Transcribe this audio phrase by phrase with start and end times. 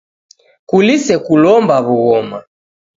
[0.69, 2.39] Kulise kulomba w'ughoma.